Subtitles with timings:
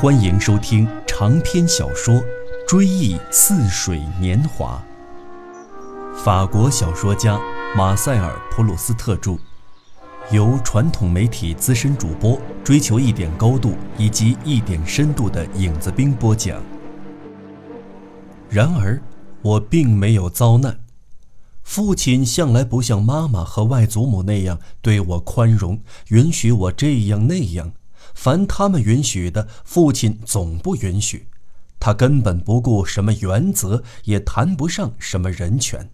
[0.00, 2.14] 欢迎收听长篇小说
[2.66, 4.82] 《追忆似水年华》，
[6.24, 7.38] 法国小说家
[7.76, 9.36] 马塞尔·普鲁斯特著，
[10.30, 16.62] 由传统媒体资深主播追求一点高度以及一点深度的影子兵播讲。
[18.48, 18.98] 然而，
[19.42, 20.80] 我并没有遭难。
[21.62, 25.78] 父亲向来不像妈妈和外祖母那样对我宽容，
[26.08, 27.72] 允许我这样那样。
[28.22, 31.26] 凡他们允许的，父亲总不允许。
[31.78, 35.88] 他根本不顾什么原则，也谈不上什么人权。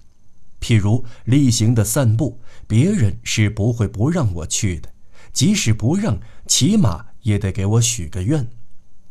[0.60, 4.88] 譬如例行的散步，别人是不会不让我去的，
[5.32, 6.18] 即使不让，
[6.48, 8.48] 起码也得给我许个愿。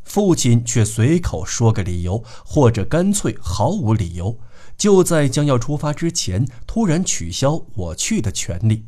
[0.04, 4.38] 父亲却随口说个理由，或者干脆毫无理由，
[4.77, 8.84] 就在将要出发之前，突然取消我去的权利。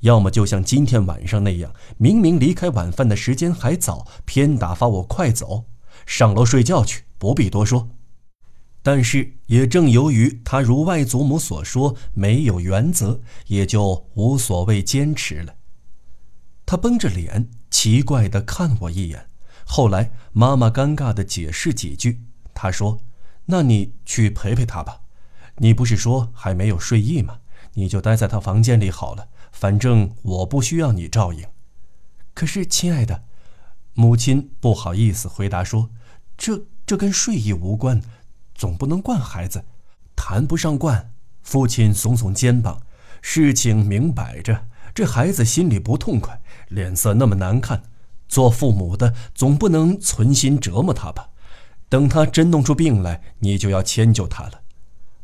[0.00, 5.64] 要么就像今天晚上那样，明明离开晚饭的时间还早，偏打发我快走，
[6.04, 7.88] 上楼睡觉去，不必多说。
[8.82, 15.54] 但是也正由于他如外祖母所说没有原则，也就无所谓坚持了。
[16.64, 19.28] 他绷着脸，奇怪地看我一眼。
[19.64, 22.20] 后来妈妈尴尬地解释几句，
[22.54, 23.00] 他说
[23.46, 25.00] ：“那你去陪陪他吧，
[25.56, 27.38] 你不是说还没有睡意吗？
[27.74, 29.26] 你就待在他房间里好了。”
[29.58, 31.42] 反正我不需要你照应，
[32.34, 33.24] 可是亲爱的，
[33.94, 35.88] 母亲不好意思回答说
[36.36, 38.02] ：“这这跟睡意无关，
[38.54, 39.64] 总不能惯孩子，
[40.14, 42.82] 谈不上惯。”父亲耸耸肩膀
[43.22, 47.82] ：“事情明摆着，这孩子心里不痛快，脸色那么难看，
[48.28, 51.30] 做父母的总不能存心折磨他吧？
[51.88, 54.60] 等他真弄出病来，你就要迁就他了。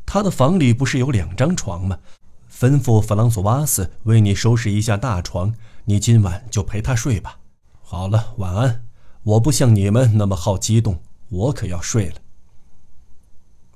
[0.07, 1.99] 他的房里不是有两张床吗？”
[2.63, 5.53] 吩咐弗朗索瓦斯为你收拾一下大床，
[5.85, 7.41] 你今晚就陪他睡吧。
[7.81, 8.85] 好了，晚安。
[9.25, 10.97] 我不像你们那么好激动，
[11.29, 12.15] 我可要睡了。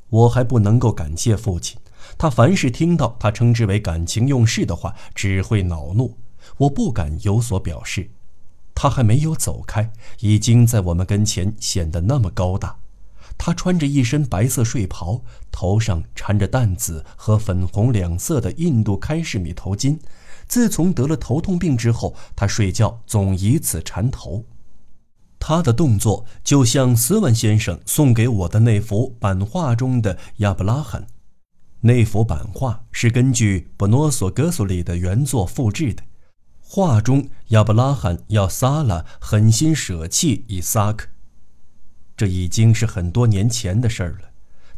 [0.09, 1.77] 我还不能够感谢父亲，
[2.17, 6.17] 他凡是听到他称之为感情用事的话，只会恼怒。
[6.57, 8.09] 我不敢有所表示。
[8.73, 9.91] 他还没有走开，
[10.21, 12.79] 已经在我们跟前显得那么高大。
[13.39, 19.99] 他穿着一身白色睡袍，头上缠着淡紫和粉红两色的印度开式米头巾。
[20.49, 24.45] 自从得了头痛病之后，他睡觉总以此缠头。
[25.39, 31.07] 他的动作就像斯文先生送给我的那幅版画中的亚伯拉罕。
[31.81, 36.03] 那幅版画是根据布诺索戈索里的原作复制的。
[36.61, 41.07] 画中亚伯拉罕要撒拉狠心舍弃以撒克。
[42.17, 44.31] 这已经是很多年前的事儿了。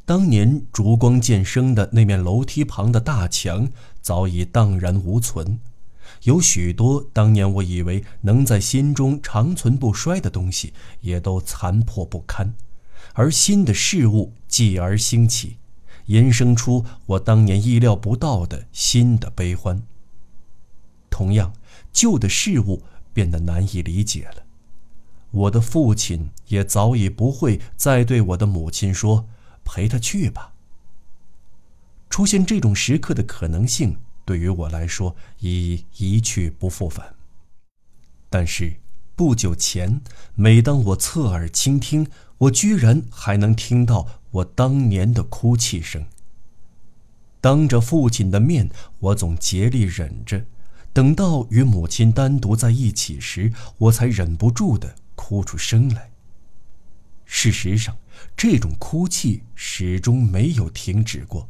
[0.04, 3.68] 当年烛光渐生的那面楼梯旁的大墙
[4.00, 5.60] 早已荡然无存，
[6.22, 10.72] 有许多当年我以为能在心中长存不衰的东西，
[11.02, 12.54] 也都残破不堪。
[13.12, 15.58] 而新的事物继而兴起，
[16.08, 19.82] 衍生出我当年意料不到的新的悲欢。
[21.10, 21.52] 同样，
[21.92, 22.82] 旧的事物
[23.12, 24.44] 变得难以理解了。
[25.30, 29.28] 我的父亲也早已不会再对我的母亲说
[29.64, 30.54] ：“陪他去吧。”
[32.08, 37.14] 出现这种时刻的可能性，对于我来说已一去不复返。
[38.30, 38.76] 但是
[39.14, 40.00] 不久前，
[40.34, 42.06] 每当我侧耳倾听，
[42.38, 46.06] 我居然还能听到我当年的哭泣声。
[47.40, 50.46] 当着父亲的面，我总竭力忍着，
[50.92, 54.96] 等到与母亲单独在一起时，我才忍不住的。
[55.18, 56.12] 哭出声来。
[57.24, 57.98] 事实上，
[58.36, 61.48] 这种哭泣始终没有停止过，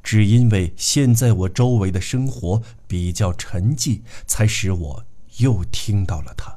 [0.00, 5.04] 只因为现在我周围的生活比较沉寂，才使我
[5.38, 6.56] 又听到了它。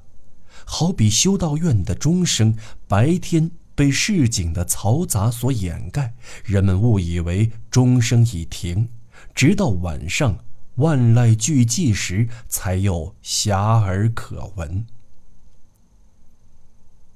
[0.63, 2.55] 好比修道院的钟声，
[2.87, 6.13] 白天被市井的嘈杂所掩盖，
[6.45, 8.87] 人们误以为钟声已停，
[9.33, 10.37] 直到晚上
[10.75, 14.85] 万籁俱寂时，才又遐迩可闻。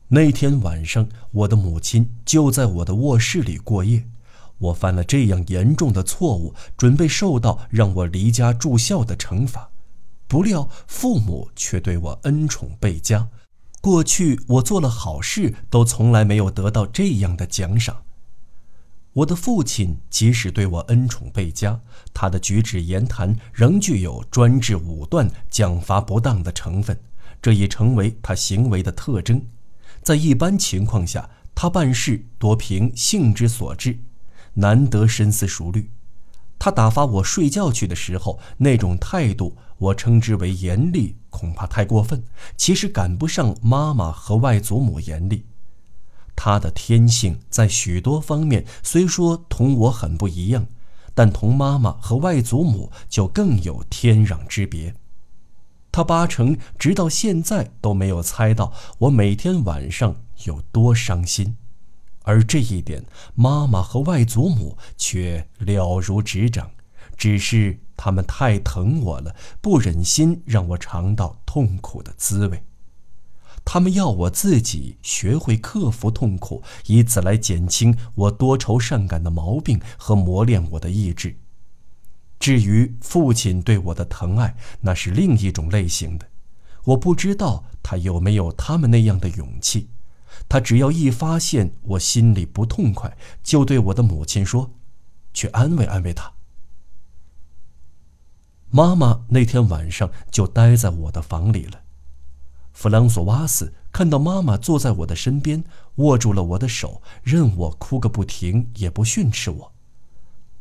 [0.09, 4.06] 那天晚上，我的母亲就在我的卧室里过夜。
[4.57, 9.69] 我犯了这样严重的错误，准备受到让我离家住校的惩罚，
[10.25, 13.27] 不料父母却对我恩宠倍加。
[13.81, 18.04] 过去我做了好事，都从来没有得到这样的奖赏。
[19.12, 21.81] 我的父亲即使对我恩宠倍加，
[22.13, 26.98] 他的举止言谈仍具有专制武断、奖罚不当的成分，
[27.42, 29.42] 这已成为他行为的特征。
[30.07, 34.00] 在一般情况下，他办事多凭性之所至，
[34.54, 35.92] 难得深思熟虑。
[36.57, 42.24] 他打发我睡觉去的时候，那种态度，我称之为严厉，恐怕太过分。
[42.56, 45.45] 其实赶不上妈妈和外祖母严厉。
[46.38, 50.68] 她的天性在许多方面虽说同我很不一样，
[51.13, 54.95] 但同妈妈和外祖母就更有天壤之别。
[55.97, 60.15] 他八成直到现在都没有猜到我每天晚上
[60.45, 61.57] 有多伤心，
[62.21, 63.03] 而这一点
[63.33, 66.69] 妈妈和外祖母却了如指掌，
[67.17, 72.61] 只是他们太疼我了，不忍心让我尝到痛苦的滋味。
[73.65, 81.35] 他们要我自己学会克服痛苦，以此来减轻我多愁善感的毛病和磨练我的意志。
[82.39, 86.27] 至于父亲对我的疼爱，那是另一种类型的。
[86.83, 89.89] 我不知道他有没有他们那样的勇气。
[90.47, 94.71] 他只要一发现我心里不痛快，就对我的母亲说
[95.33, 96.31] ：“去安慰安慰他。”
[98.69, 101.81] 妈妈那天晚上就待在我的房里了。
[102.71, 105.63] 弗朗索瓦斯看到妈妈坐在我的身边，
[105.95, 109.73] 握住了我的手，任我哭个不停，也不训斥我。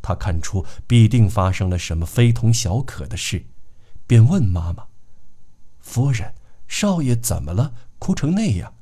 [0.06, 3.44] 他看出必定发生了什么非同小可的事，
[4.06, 4.84] 便问妈妈
[5.82, 6.32] ：“夫人，
[6.68, 7.72] 少爷怎么了？
[7.98, 8.72] 哭成那样？”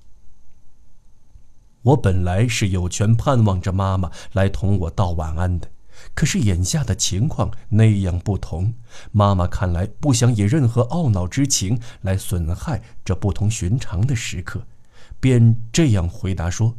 [1.81, 5.71] 我本来是有权盼望着妈妈来同我道晚安的。
[6.13, 8.75] 可是眼下的情况那样不同，
[9.13, 14.67] 妈妈看来不想以任何懊恼之情来损害这不同寻常的时刻，
[15.21, 16.77] 便这样回答说：“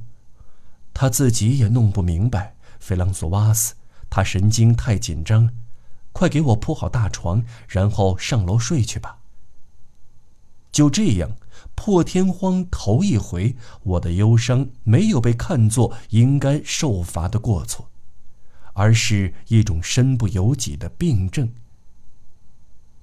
[0.93, 3.73] 他自己也弄不明白，菲朗索瓦斯，
[4.15, 5.49] 他神经太紧张，
[6.13, 9.17] 快给我铺好大床，然后上楼睡去吧。”
[10.71, 11.35] 就这样，
[11.75, 17.89] 破天荒头一回，我的忧伤没有被看作应该受罚的过错。
[18.71, 21.51] 而是一种身不由己的病症。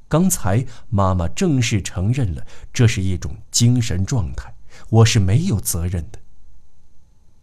[0.09, 4.55] 刚才妈妈正式承认了，这是一种精神状态，
[4.89, 6.19] 我是没有责任的。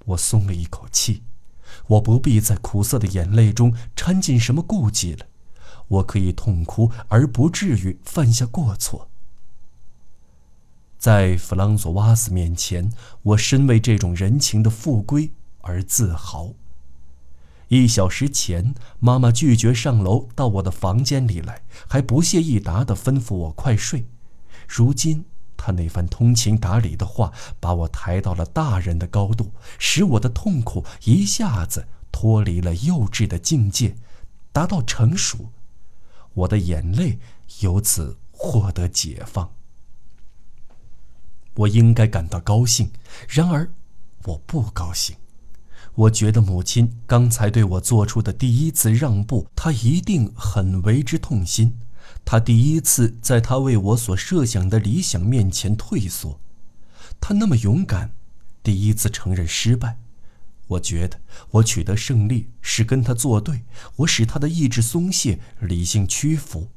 [0.06, 1.21] 我松了一口气，
[1.88, 5.25] 我不必在苦涩的眼泪中掺进什么顾忌了，
[5.88, 9.07] 我可以痛哭而不至于犯下过错。
[10.98, 12.92] 在弗朗索瓦斯面前，
[13.24, 15.31] 我深为这种人情的复归
[15.62, 16.51] 而自豪。
[17.69, 24.07] 一小时前，妈妈拒绝上楼到我的房间里来，还不屑一答地吩咐我快睡。
[24.68, 25.24] 如今，
[25.62, 33.96] 他那番通情达理的话把我抬到了大人的高度，使我的痛苦一下子脱离了幼稚的境界，
[34.54, 35.50] 达到成熟。
[36.34, 37.20] 我的眼泪
[37.60, 39.52] 由此获得解放。
[41.56, 42.90] 我应该感到高兴，
[43.28, 43.70] 然而，
[44.24, 45.18] 我不高兴。
[45.96, 51.78] 我觉得母亲刚才对我做出的第一次让步，她一定很为之痛心。
[52.26, 56.40] 他第一次在他为我所设想的理想面前退缩，
[57.20, 58.12] 他那么勇敢，
[58.62, 59.98] 第一次承认失败。
[60.68, 61.20] 我觉得
[61.50, 63.64] 我取得胜利是跟他作对，
[63.96, 66.68] 我使他的意志松懈，理性屈服，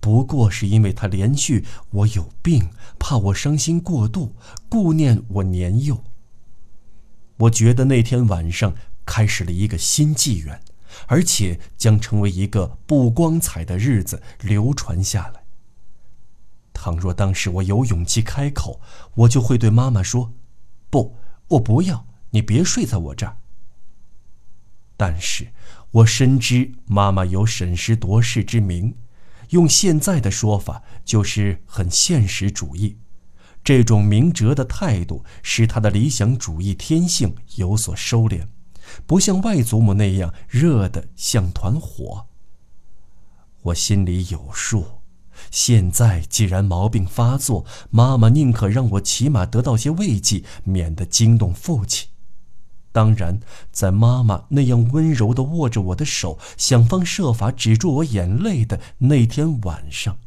[0.00, 4.34] 不过是因为他连续我有病，怕我伤心过度，
[4.70, 6.02] 顾念我年幼。
[7.36, 8.74] 我觉得那天晚上
[9.04, 10.62] 开始了一个新纪元，
[11.06, 15.42] 而且将成为一个不光彩的日子流传下来。
[16.72, 18.80] 倘若当时我有勇气开口，
[19.14, 20.32] 我就会对妈妈说
[20.90, 21.16] ：“不，
[21.48, 23.36] 我不要，你别睡在我这儿。”
[24.96, 25.52] 但是
[25.90, 28.96] 我深知妈妈有审时度势之明，
[29.50, 32.98] 用现在的说法就是很现实主义。
[33.64, 38.46] 这种明哲的态度使他的理想主义天性有所收敛，
[39.06, 42.26] 不像外祖母那样热得像团火。
[43.62, 45.02] 我心里有数，
[45.50, 52.08] 现在既然毛病发作，妈妈宁可让我起码得到些慰藉，免得惊动父亲。
[52.90, 60.18] 当然，在妈妈那样温柔地握着我的手，想方设法止住我眼泪的那天晚上。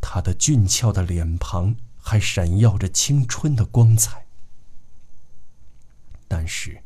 [0.00, 4.26] 她的俊俏的脸庞还闪耀着青春的光彩，
[6.26, 6.82] 但是，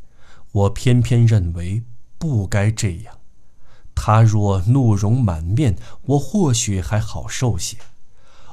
[0.53, 1.83] 我偏偏认为
[2.19, 3.19] 不该这样。
[3.95, 7.77] 他若怒容满面，我或许还好受些。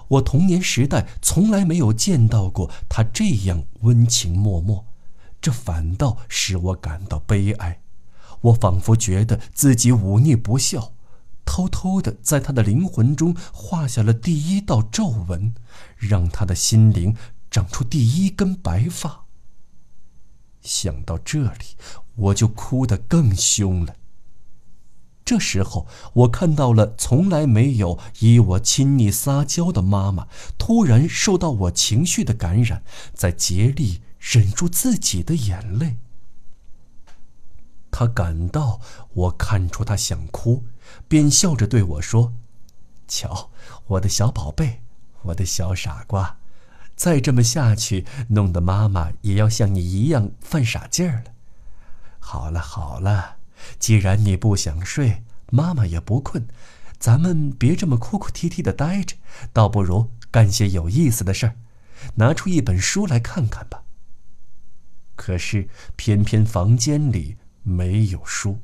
[0.09, 4.83] 我童年时代从来没有见到过他这样温情脉脉，
[5.39, 7.81] 这反倒使我感到悲哀。
[8.41, 10.93] 我仿佛觉得自己忤逆不孝。
[11.45, 15.53] 偷偷的在他的灵魂中画下了第一道皱纹，
[15.97, 17.15] 让他的心灵
[17.49, 19.18] 长出第一根白发。
[20.69, 21.75] 想到这里，
[22.15, 23.95] 我就哭得更凶了。
[25.25, 30.27] 这时候，我看到了从来没有以我亲昵撒娇的妈妈，
[30.59, 32.83] 突然受到我情绪的感染，
[33.13, 35.97] 在竭力忍住自己的眼泪。
[37.91, 38.79] 他感到
[39.13, 40.65] 我看出他想哭，
[41.07, 42.33] 便笑着对我说
[43.07, 43.49] ：“瞧，
[43.87, 44.81] 我的小宝贝，
[45.23, 46.38] 我的小傻瓜，
[46.99, 51.31] 再这么下去，弄得妈妈也要像你一样犯傻劲儿了。
[52.19, 53.37] 好了好了，
[53.79, 56.45] 既然你不想睡，妈妈也不困，
[56.99, 59.15] 咱们别这么哭哭啼啼的待着，
[59.53, 61.55] 倒不如干些有意思的事儿，
[62.15, 63.83] 拿出一本书来看看吧。
[65.15, 68.61] 可是偏偏房间里……”没有书。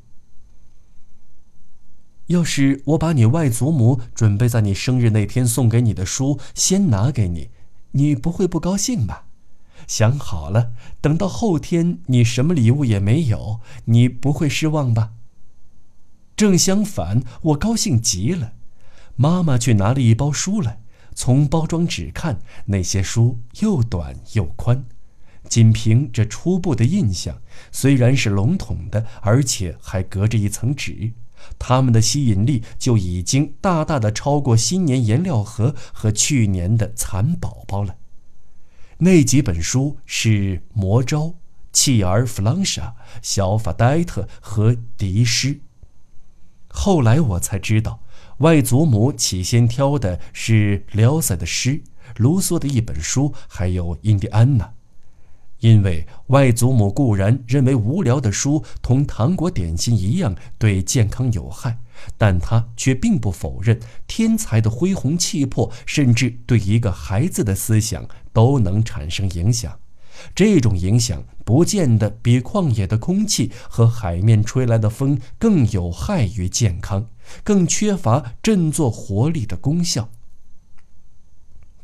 [2.26, 7.50] 要是我把你外祖母准备在你生日那天送给你的书先拿给你，
[7.96, 9.26] 你不会不高兴吧？
[9.86, 15.12] 想好了，等到后天你什么礼物也没有，你不会失望吧？
[16.36, 18.52] 正相反，我高兴极了。
[19.16, 20.82] 妈妈却拿了一包书来，
[21.14, 24.84] 从包装纸看，那些书又短又宽。
[25.48, 27.40] 仅凭这初步的印象，
[27.72, 31.12] 虽然是笼统的，而且还隔着一层纸，
[31.58, 37.96] 他们的吸引力就已经大大的超过新年颜料盒和去年的蚕宝宝了。
[38.98, 40.28] 那几本书是
[40.72, 41.20] 《魔招》
[41.72, 42.82] 《弃儿·弗朗莎》
[43.20, 45.54] 《小法戴特》和《迪诗》。
[46.68, 48.00] 后来我才知道，
[48.38, 51.82] 外祖母起先挑的是辽塞的诗、
[52.16, 54.72] 卢梭的一本书，还有印第安娜。
[55.60, 61.78] 因为外祖母固然认为无聊的书同糖果点心一样对健康有害，
[62.18, 69.78] 但她却并不否认天才的恢宏气魄，甚至对一个孩子的思想都能产生影响。
[70.34, 77.06] 这种影响不见得比旷野的空气和海面吹来的风更有害于健康，
[77.42, 80.08] 更缺乏振作活力的功效。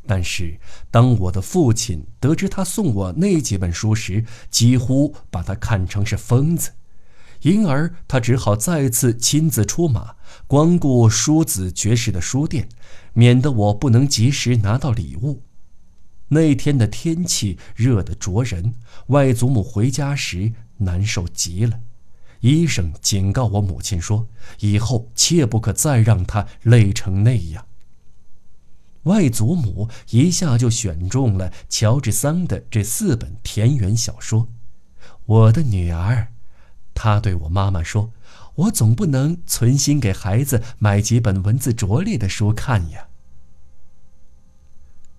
[0.05, 0.59] 但是，
[0.91, 6.71] 当我的父亲得知他送我那几本书时，几乎把他看成是疯子，
[7.41, 12.67] 因而他只好再次亲自出马，光顾书子爵士的书店，
[13.13, 15.41] 免得我不能及时拿到礼物。
[16.29, 18.75] 那天的天气热得灼人，
[19.07, 21.79] 外祖母回家时难受极了。
[22.39, 24.27] 医生警告我母亲说
[24.59, 27.65] ：“以后切不可再让她累成那样。”
[29.03, 34.47] 外祖母一下就选中了乔治桑的这四本田园小说。
[35.25, 36.27] 我的女儿，
[36.93, 38.11] 她对我妈妈说
[38.55, 43.07] ：“我总不能存心给孩子买几本文字拙劣的书看呀。”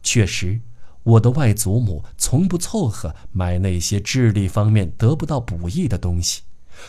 [0.03, 0.61] 确实，
[1.03, 6.43] 我的外祖母从不凑合买那些智力方面得不到补益的东西。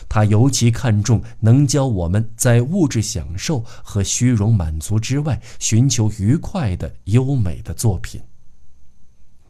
[0.08, 8.20] 他尤其看重能教我们在物质享受和虚荣满足之外寻求愉快的优美的作品。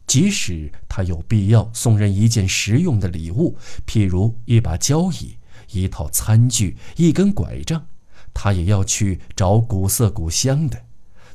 [0.05, 5.35] 即使他有必要送人一件实用的礼物，譬如一把交椅、
[5.71, 7.85] 一套餐具、一根拐杖，
[8.33, 10.81] 他也要去找古色古香的。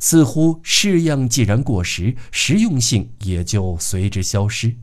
[0.00, 4.74] 似乎式样既然过时，实用性也就随之消失。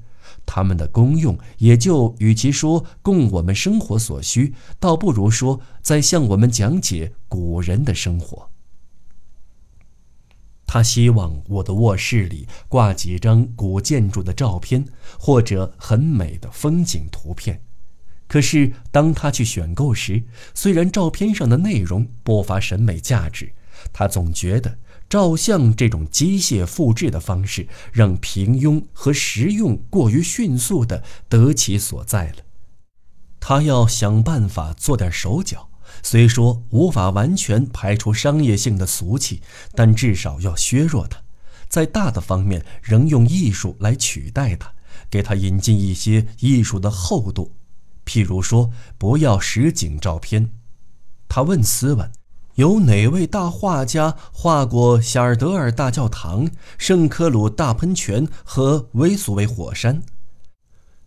[0.51, 8.49] 它们的功用也就与其说供我们生活所需，倒不如说在向我们讲解古人的生活。
[10.65, 14.83] 他希望我的卧室里挂几张古建筑的照片，
[15.19, 17.61] 或者很美的风景图片。
[18.27, 20.23] 可是当他去选购时，
[20.55, 23.53] 虽然照片上的内容不乏审美价值，
[23.93, 24.79] 他总觉得。
[25.09, 32.35] 照相这种机械复制的方式，让平庸和实用过于迅速地得其所在了。
[33.39, 35.67] 他要想办法做点手脚，
[36.03, 39.41] 虽说无法完全排除商业性的俗气，
[39.73, 41.19] 但至少要削弱它，
[41.67, 44.71] 在大的方面仍用艺术来取代它，
[45.09, 47.55] 给它引进一些艺术的厚度。
[48.05, 50.51] 譬如说，不要实景照片。
[51.27, 52.11] 他问斯文。
[52.59, 60.03] 有哪位大画家画过夏尔德尔大教堂、圣克鲁大喷泉和维苏威火山？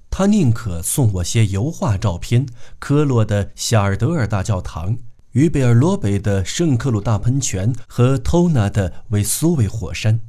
[0.08, 2.46] 他宁可送我些油画照片：
[2.78, 4.96] 科洛的夏尔德尔大教堂、
[5.32, 10.20] 于贝尔罗北的圣克鲁大喷泉和托纳的维苏威火山。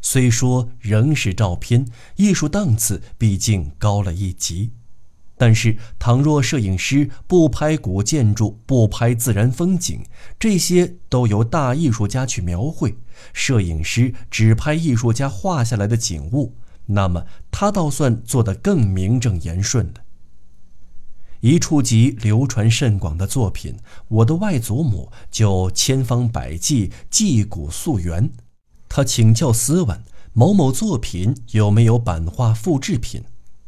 [0.00, 1.84] 虽说仍是照片，
[2.14, 4.70] 艺术档次毕竟高了一级。
[5.36, 10.00] 但是，倘若摄影师不拍古建筑，不拍自然风景，
[10.38, 12.96] 这些都由大艺术家去描绘，
[13.32, 16.54] 摄影师只拍艺术家画下来的景物，
[16.86, 19.94] 那么他倒算做得更名正言顺了。
[21.40, 23.76] 一触及流传甚广的作品，
[24.08, 28.30] 我的外祖母就千方百计祭古溯源。
[28.88, 30.00] 他请教斯文
[30.32, 33.24] 某某作品有没有版画复制品。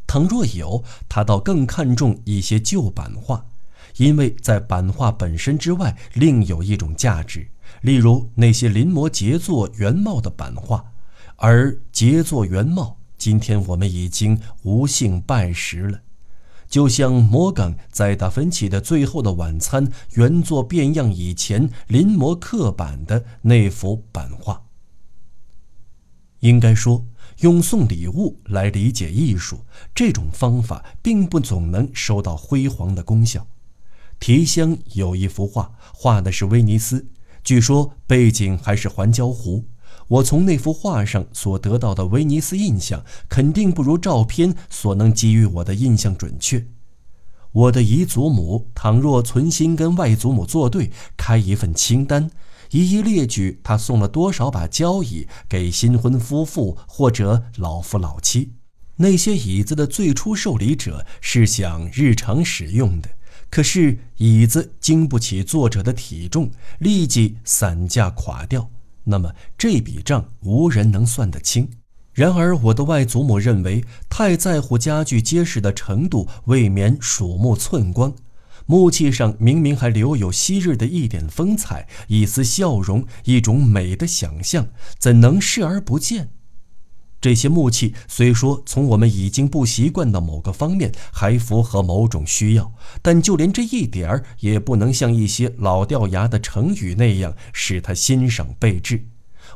[0.06, 3.46] 倘若有，他倒更看重一些旧版画，
[3.96, 7.48] 因为在版画本身之外，另有一种价值，
[7.82, 10.92] 例如那些临摹杰作原貌的版画，
[11.36, 16.00] 而杰作原貌，今天我们已经无幸拜识了。
[16.68, 24.62] 就像摩根在达芬奇的《最后的晚餐》原作变样以前临摹刻版的那幅版画。
[26.40, 27.06] 应该说，
[27.40, 29.60] 用送礼物来理解艺术
[29.94, 33.46] 这种方法，并不总能收到辉煌的功效。
[34.18, 37.06] 提香有一幅画，画的是威尼斯，
[37.44, 39.64] 据说背景还是环礁湖。
[40.08, 46.66] 我从那幅画上所得到的威尼斯印象，肯定不如照片所能给予我的印象准确。
[47.52, 52.30] 我的姨祖母倘若存心跟外祖母作对，开一份清单，
[52.70, 58.52] 一一列举他送了多少把交椅给新婚夫妇或者老夫老妻。
[58.96, 63.10] 那些椅子的最初受礼者是想日常使用的，
[63.50, 68.70] 可是椅子经不起作者的体重，立即散架垮掉。
[69.04, 71.68] 那么这笔账无人能算得清。
[72.12, 78.14] 然而我的外祖母认为，太在乎家具结实的程度，未免鼠目寸光。
[78.66, 84.68] 木器上明明还留有昔日的一点风采、一丝笑容、一种美的想象，
[84.98, 86.30] 怎能视而不见？
[87.20, 99.06] 这些木器虽说从我们已经不习惯的某个方面还符合某种需要，但就连这一点儿也不能像一些老掉牙的成语那样使他欣赏备至。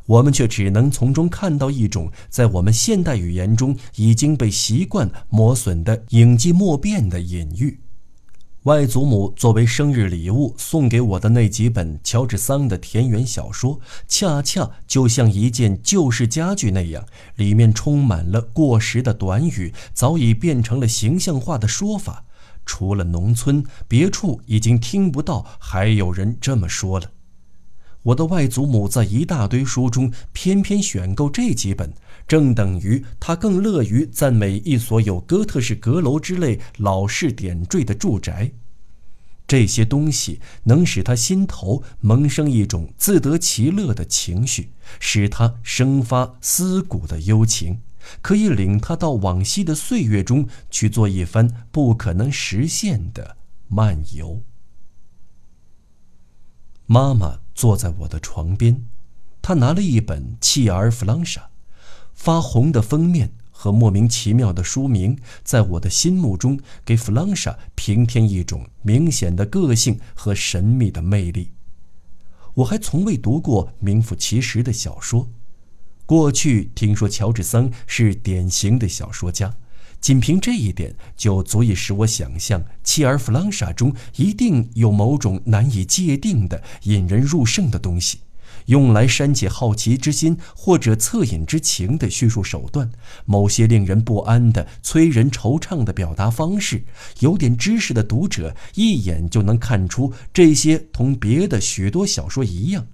[0.07, 7.81] 我们却只能从中看到一种在我们现代语言中已经被习惯磨损的影迹莫辨的隐喻。
[8.65, 22.27] 外祖母作为生日礼物送给我的那几本乔治桑的田园小说，恰恰就像一件旧式家具那样，里面充满了过时的短语，早已变成了形象化的说法。
[22.67, 27.13] 除了农村，别处已经听不到还有人这么说了。
[28.03, 31.93] 我的外祖母在一大堆书中偏偏选购这几本，
[32.31, 38.53] 正等于他更乐于赞美一所有哥特式阁楼之类老式点缀的住宅。
[39.49, 47.81] 这些东西能使他心头萌生一种自得其乐的情绪，使他生发思古的幽情，
[48.23, 54.41] 可以领他到往昔的岁月中去做一番不可能实现的漫游。
[56.87, 57.41] 妈妈。
[57.53, 58.87] 坐在我的床边，
[59.43, 61.43] 她拿了一本《契尔弗朗莎》，
[62.21, 71.53] 发红的封面和莫名其妙的书名，在我的心目中给弗朗莎平添一种明显的个性和神秘的魅力。
[72.53, 75.31] 我还从未读过名副其实的小说，
[76.05, 79.55] 过去听说乔治桑是典型的小说家。
[79.99, 88.21] 仅凭这一点，就足以使我想象，妻儿弗朗莎中一定有某种难以界定的、引人入胜的东西，
[88.71, 92.89] 用来煽起好奇之心或者恻隐之情的叙述手段，
[93.25, 96.85] 某些令人不安的、催人惆怅的表达方式。
[97.19, 102.87] 有点知识的读者一眼就能看出，这些同别的许多小说一样。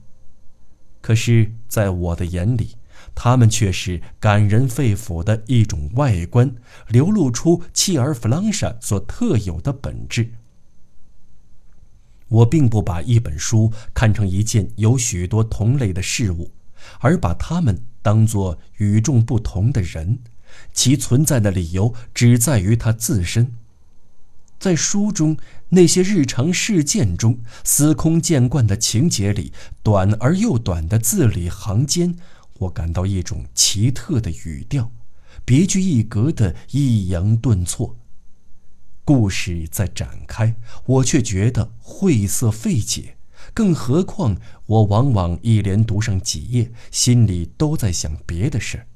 [1.03, 2.71] 可是，在我的眼里，
[3.15, 6.53] 他们却是感人肺腑的一种外观，
[6.89, 10.33] 流露出契尔弗朗莎所特有的本质。
[12.29, 16.51] 我并不把一本书看成一件有许多同类的事物，
[17.01, 20.19] 而把它们当作与众不同的人，
[20.73, 23.53] 其存在的理由只在于它自身。
[24.59, 25.37] 在书中
[25.69, 32.17] 那些日常事件中司空见惯的情节里，短而又短的字里行间。
[32.61, 34.91] 我感到一种奇特的语调，
[35.45, 37.97] 别具一格的抑扬顿挫。
[39.07, 43.17] 故事在展开，我却觉得晦涩费解。
[43.55, 48.87] 更何况，我往往一连读上几页，心里都在想别的事儿。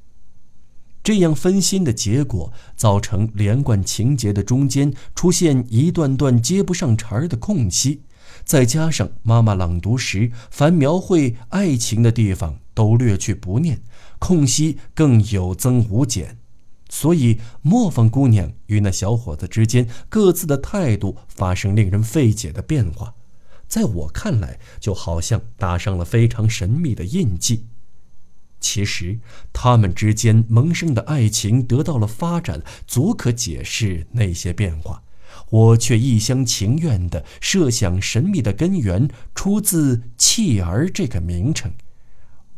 [1.05, 8.03] 这样分心的结果，造成连贯情节的中间出现一段段接不上茬儿的空隙。
[8.45, 13.81] 再加上妈妈朗读时，凡描绘爱情的地方都略去不念，
[14.19, 16.40] 空隙更有增无减，
[16.91, 23.15] 所以磨坊姑娘与那小伙子之间各自的态度发生令人费解的变化，
[23.67, 27.65] 在我看来，就好像打上了非常神秘的印记。
[28.59, 29.19] 其实，
[29.55, 35.03] 他们之间萌生的爱情得到了发展，足可解释那些变化。
[35.49, 41.73] 我却一厢情愿地设想，神秘的根源出自“弃儿”这个名称。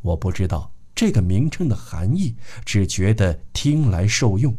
[0.00, 4.56] 我不知道这个名称的含义，只觉得听来受用。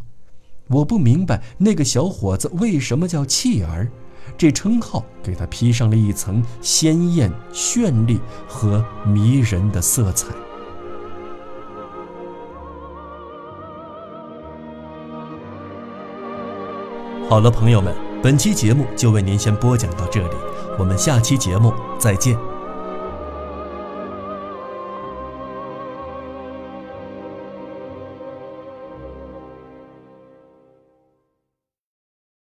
[0.69, 3.89] 我不明白那个小伙子为什么叫弃儿，
[4.37, 10.33] 这称号给他披上了一层鲜艳、绚丽和迷人的色彩。
[17.29, 20.35] 好了，朋友们，本期节目就为您先播讲到这里，
[20.77, 22.52] 我们下期节目再见。